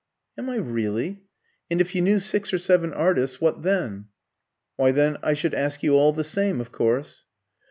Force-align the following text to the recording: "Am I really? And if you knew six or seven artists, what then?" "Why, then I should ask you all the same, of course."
"Am 0.35 0.49
I 0.49 0.55
really? 0.55 1.21
And 1.69 1.79
if 1.79 1.93
you 1.93 2.01
knew 2.01 2.17
six 2.17 2.51
or 2.51 2.57
seven 2.57 2.91
artists, 2.91 3.39
what 3.39 3.61
then?" 3.61 4.05
"Why, 4.75 4.91
then 4.91 5.17
I 5.21 5.35
should 5.35 5.53
ask 5.53 5.83
you 5.83 5.93
all 5.93 6.11
the 6.11 6.23
same, 6.23 6.59
of 6.59 6.71
course." 6.71 7.25